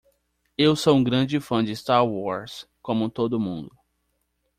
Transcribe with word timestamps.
Eu 0.57 0.75
sou 0.75 0.95
um 0.97 1.03
grande 1.03 1.39
fã 1.39 1.63
de 1.63 1.75
Star 1.75 2.03
Wars 2.03 2.67
como 2.81 3.07
todo 3.07 3.39
mundo. 3.39 3.71